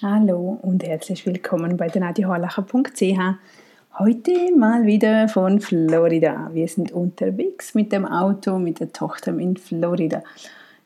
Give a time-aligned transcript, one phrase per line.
[0.00, 3.18] Hallo und herzlich willkommen bei nadiahorlacher.ch.
[3.98, 6.50] Heute mal wieder von Florida.
[6.52, 10.22] Wir sind unterwegs mit dem Auto, mit der Tochter in Florida.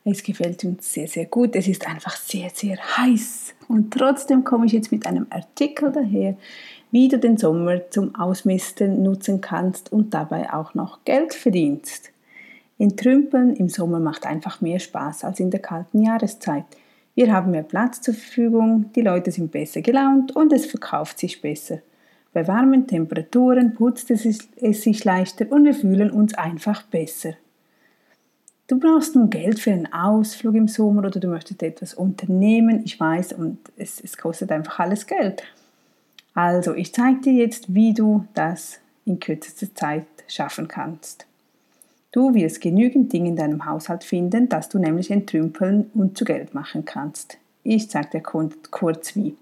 [0.03, 1.55] Es gefällt uns sehr, sehr gut.
[1.55, 3.53] Es ist einfach sehr, sehr heiß.
[3.67, 6.35] Und trotzdem komme ich jetzt mit einem Artikel daher,
[6.89, 12.09] wie du den Sommer zum Ausmisten nutzen kannst und dabei auch noch Geld verdienst.
[12.79, 16.65] Entrümpeln im Sommer macht einfach mehr Spaß als in der kalten Jahreszeit.
[17.15, 21.41] Wir haben mehr Platz zur Verfügung, die Leute sind besser gelaunt und es verkauft sich
[21.41, 21.79] besser.
[22.33, 24.23] Bei warmen Temperaturen putzt es
[24.81, 27.33] sich leichter und wir fühlen uns einfach besser.
[28.65, 32.99] Du brauchst nun Geld für einen Ausflug im Sommer oder du möchtest etwas unternehmen, ich
[32.99, 35.43] weiß, und es, es kostet einfach alles Geld.
[36.33, 41.27] Also, ich zeige dir jetzt, wie du das in kürzester Zeit schaffen kannst.
[42.13, 46.53] Du wirst genügend Dinge in deinem Haushalt finden, dass du nämlich entrümpeln und zu Geld
[46.53, 47.39] machen kannst.
[47.63, 49.35] Ich zeige dir kurz wie.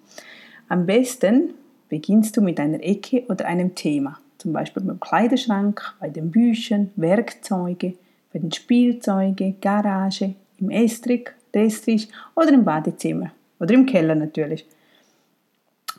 [0.70, 1.54] Am besten
[1.90, 6.92] beginnst du mit einer Ecke oder einem Thema, zum Beispiel beim Kleiderschrank, bei den Büchern,
[6.96, 7.96] Werkzeuge,
[8.32, 14.66] bei den Spielzeugen, Garage, im Estrich, Destrich oder im Badezimmer oder im Keller natürlich.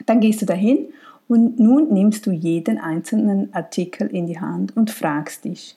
[0.06, 0.86] Dann gehst du dahin
[1.28, 5.76] und nun nimmst du jeden einzelnen Artikel in die Hand und fragst dich,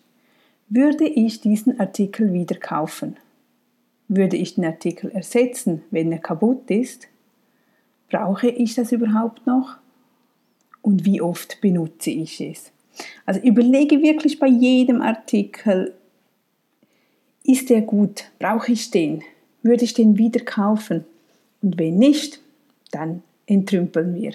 [0.68, 3.18] würde ich diesen Artikel wieder kaufen?
[4.08, 7.08] Würde ich den Artikel ersetzen, wenn er kaputt ist?
[8.10, 9.78] Brauche ich das überhaupt noch?
[10.82, 12.72] Und wie oft benutze ich es?
[13.26, 15.96] Also überlege wirklich bei jedem Artikel,
[17.44, 18.26] ist der gut?
[18.40, 19.24] Brauche ich den?
[19.62, 21.06] Würde ich den wieder kaufen?
[21.62, 22.42] Und wenn nicht,
[22.92, 24.34] dann entrümpeln wir.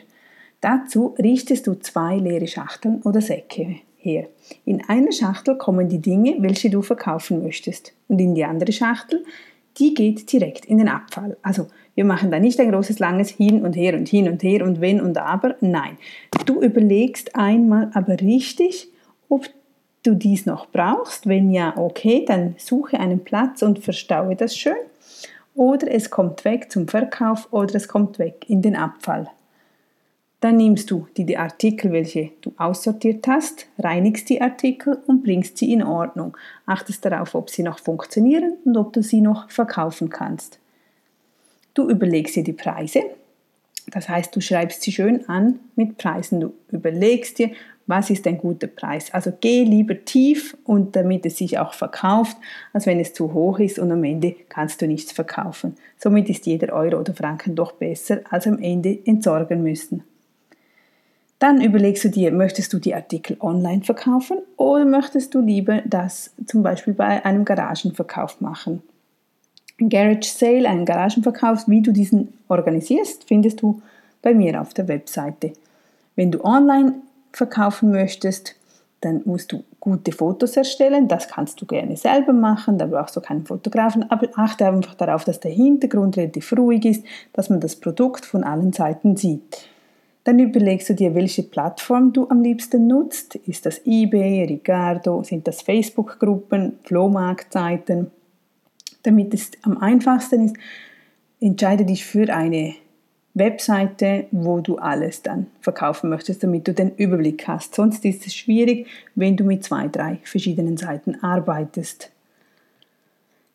[0.61, 4.29] Dazu richtest du zwei leere Schachteln oder Säcke her.
[4.65, 7.93] In einer Schachtel kommen die Dinge, welche du verkaufen möchtest.
[8.09, 9.25] Und in die andere Schachtel,
[9.79, 11.37] die geht direkt in den Abfall.
[11.43, 14.65] Also wir machen da nicht ein großes, langes Hin und Her und Hin und Her
[14.65, 15.57] und Wenn und Aber.
[15.61, 15.99] Nein,
[16.47, 18.89] du überlegst einmal aber richtig,
[19.29, 19.47] ob
[20.03, 21.27] du dies noch brauchst.
[21.27, 24.75] Wenn ja, okay, dann suche einen Platz und verstaue das schön.
[25.55, 29.29] Oder es kommt weg zum Verkauf oder es kommt weg in den Abfall.
[30.41, 35.73] Dann nimmst du die, Artikel, welche du aussortiert hast, reinigst die Artikel und bringst sie
[35.73, 36.35] in Ordnung.
[36.65, 40.59] Achtest darauf, ob sie noch funktionieren und ob du sie noch verkaufen kannst.
[41.75, 43.03] Du überlegst dir die Preise.
[43.91, 46.41] Das heißt, du schreibst sie schön an mit Preisen.
[46.41, 47.51] Du überlegst dir,
[47.87, 49.13] was ist ein guter Preis.
[49.13, 52.37] Also geh lieber tief und damit es sich auch verkauft,
[52.73, 55.75] als wenn es zu hoch ist und am Ende kannst du nichts verkaufen.
[55.99, 60.05] Somit ist jeder Euro oder Franken doch besser, als am Ende entsorgen müssen.
[61.41, 66.33] Dann überlegst du dir, möchtest du die Artikel online verkaufen oder möchtest du lieber das
[66.47, 68.83] zum Beispiel bei einem Garagenverkauf machen?
[69.79, 73.81] Garage Sale, einen Garagenverkauf, wie du diesen organisierst, findest du
[74.21, 75.55] bei mir auf der Webseite.
[76.15, 76.97] Wenn du online
[77.33, 78.57] verkaufen möchtest,
[79.01, 81.09] dann musst du gute Fotos erstellen.
[81.09, 85.25] Das kannst du gerne selber machen, da brauchst du keinen Fotografen, aber achte einfach darauf,
[85.25, 87.03] dass der Hintergrund relativ ruhig ist,
[87.33, 89.71] dass man das Produkt von allen Seiten sieht.
[90.25, 93.37] Dann überlegst du dir, welche Plattform du am liebsten nutzt.
[93.37, 98.11] Ist das eBay, Ricardo, sind das Facebook-Gruppen, Flohmarktseiten?
[99.03, 100.57] Damit es am einfachsten ist,
[101.41, 102.75] entscheide dich für eine
[103.33, 107.75] Webseite, wo du alles dann verkaufen möchtest, damit du den Überblick hast.
[107.75, 112.11] Sonst ist es schwierig, wenn du mit zwei, drei verschiedenen Seiten arbeitest.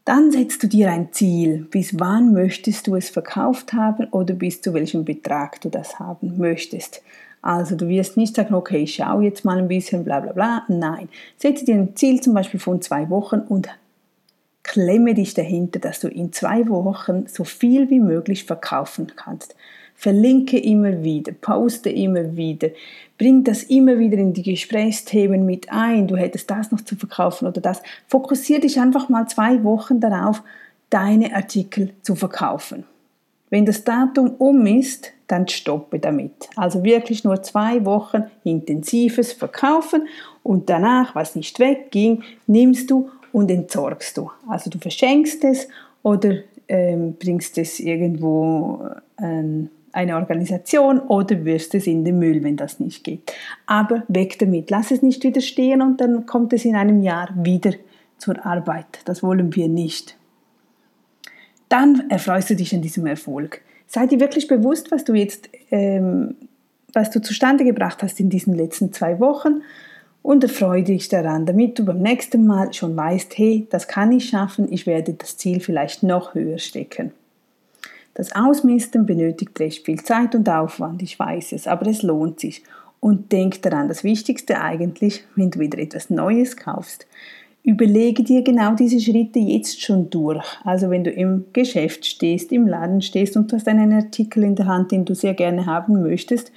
[0.05, 1.67] Dann setzt du dir ein Ziel.
[1.71, 6.37] Bis wann möchtest du es verkauft haben oder bis zu welchem Betrag du das haben
[6.37, 7.01] möchtest.
[7.41, 10.63] Also du wirst nicht sagen, okay, ich schaue jetzt mal ein bisschen, bla bla bla.
[10.67, 13.67] Nein, setze dir ein Ziel zum Beispiel von zwei Wochen und
[14.61, 19.55] klemme dich dahinter, dass du in zwei Wochen so viel wie möglich verkaufen kannst.
[19.95, 22.69] Verlinke immer wieder, poste immer wieder,
[23.17, 26.07] bring das immer wieder in die Gesprächsthemen mit ein.
[26.07, 27.81] Du hättest das noch zu verkaufen oder das.
[28.07, 30.43] Fokussiere dich einfach mal zwei Wochen darauf,
[30.89, 32.83] deine Artikel zu verkaufen.
[33.49, 36.49] Wenn das Datum um ist, dann stoppe damit.
[36.55, 40.07] Also wirklich nur zwei Wochen intensives Verkaufen
[40.43, 44.29] und danach, was nicht wegging, nimmst du und entsorgst du.
[44.47, 45.67] Also du verschenkst es
[46.03, 46.35] oder
[46.67, 48.87] ähm, bringst es irgendwo
[49.21, 53.31] ähm, eine Organisation oder wirst es in den Müll, wenn das nicht geht.
[53.65, 57.29] Aber weg damit, lass es nicht wieder stehen und dann kommt es in einem Jahr
[57.35, 57.71] wieder
[58.17, 58.99] zur Arbeit.
[59.05, 60.17] Das wollen wir nicht.
[61.69, 63.61] Dann erfreust du dich an diesem Erfolg.
[63.87, 66.35] Sei dir wirklich bewusst, was du jetzt, ähm,
[66.93, 69.61] was du zustande gebracht hast in diesen letzten zwei Wochen
[70.21, 74.29] und erfreue dich daran, damit du beim nächsten Mal schon weißt, hey, das kann ich
[74.29, 77.11] schaffen, ich werde das Ziel vielleicht noch höher stecken.
[78.15, 82.63] Das Ausmisten benötigt recht viel Zeit und Aufwand, ich weiß es, aber es lohnt sich.
[83.01, 87.05] Und denk daran, das Wichtigste eigentlich, wenn du wieder etwas Neues kaufst,
[87.61, 90.45] überlege dir genau diese Schritte jetzt schon durch.
[90.63, 94.55] Also wenn du im Geschäft stehst, im Laden stehst und du hast einen Artikel in
[94.55, 96.53] der Hand, den du sehr gerne haben möchtest,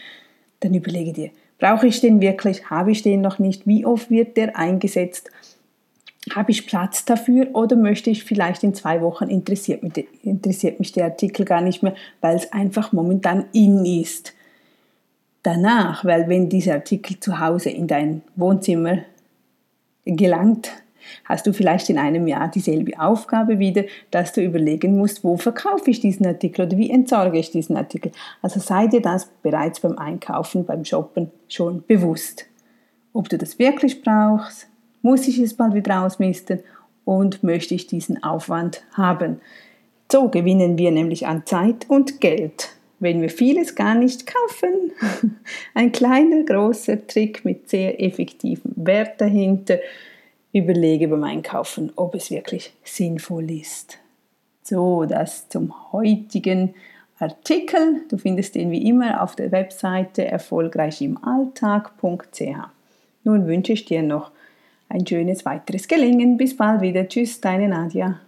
[0.61, 4.37] dann überlege dir, brauche ich den wirklich, habe ich den noch nicht, wie oft wird
[4.37, 5.31] der eingesetzt,
[6.35, 10.93] habe ich Platz dafür oder möchte ich vielleicht in zwei Wochen interessiert mich, interessiert mich
[10.93, 14.35] der Artikel gar nicht mehr, weil es einfach momentan in ist.
[15.43, 18.99] Danach, weil wenn dieser Artikel zu Hause in dein Wohnzimmer
[20.05, 20.73] gelangt,
[21.25, 25.91] hast du vielleicht in einem Jahr dieselbe Aufgabe wieder, dass du überlegen musst, wo verkaufe
[25.91, 28.13] ich diesen Artikel oder wie entsorge ich diesen Artikel.
[28.43, 32.47] Also sei dir das bereits beim Einkaufen, beim Shoppen schon bewusst.
[33.13, 34.69] Ob du das wirklich brauchst,
[35.03, 36.61] muss ich es bald wieder ausmisten
[37.05, 39.41] und möchte ich diesen Aufwand haben.
[40.11, 44.93] So gewinnen wir nämlich an Zeit und Geld, wenn wir vieles gar nicht kaufen.
[45.75, 49.79] Ein kleiner, großer Trick mit sehr effektivem Wert dahinter
[50.53, 53.99] überlege beim Einkaufen, ob es wirklich sinnvoll ist.
[54.63, 56.75] So, das zum heutigen
[57.19, 58.03] Artikel.
[58.09, 62.41] Du findest den wie immer auf der Webseite erfolgreichimalltag.ch.
[63.25, 64.31] Nun wünsche ich dir noch
[64.89, 66.37] ein schönes weiteres Gelingen.
[66.37, 67.09] Bis bald wieder.
[67.09, 68.21] Tschüss, deine Nadja.